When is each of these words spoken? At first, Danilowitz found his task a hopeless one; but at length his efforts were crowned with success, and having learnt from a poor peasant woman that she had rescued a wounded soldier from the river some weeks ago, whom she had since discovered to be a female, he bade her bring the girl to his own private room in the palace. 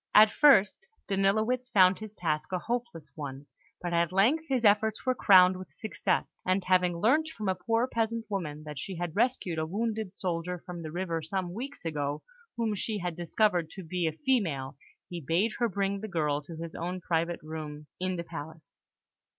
At 0.15 0.31
first, 0.31 0.89
Danilowitz 1.07 1.69
found 1.69 1.99
his 1.99 2.11
task 2.15 2.51
a 2.51 2.57
hopeless 2.57 3.11
one; 3.13 3.45
but 3.83 3.93
at 3.93 4.11
length 4.11 4.45
his 4.49 4.65
efforts 4.65 5.05
were 5.05 5.13
crowned 5.13 5.57
with 5.57 5.69
success, 5.69 6.25
and 6.43 6.63
having 6.63 6.97
learnt 6.97 7.27
from 7.29 7.47
a 7.47 7.53
poor 7.53 7.85
peasant 7.87 8.25
woman 8.27 8.63
that 8.63 8.79
she 8.79 8.95
had 8.95 9.15
rescued 9.15 9.59
a 9.59 9.65
wounded 9.67 10.15
soldier 10.15 10.57
from 10.65 10.81
the 10.81 10.91
river 10.91 11.21
some 11.21 11.53
weeks 11.53 11.85
ago, 11.85 12.23
whom 12.57 12.73
she 12.73 12.97
had 12.97 13.15
since 13.15 13.29
discovered 13.29 13.69
to 13.69 13.83
be 13.83 14.07
a 14.07 14.11
female, 14.11 14.75
he 15.07 15.21
bade 15.21 15.51
her 15.59 15.69
bring 15.69 15.99
the 16.01 16.07
girl 16.07 16.41
to 16.41 16.55
his 16.55 16.73
own 16.73 16.99
private 16.99 17.43
room 17.43 17.85
in 17.99 18.15
the 18.15 18.23
palace. 18.23 18.79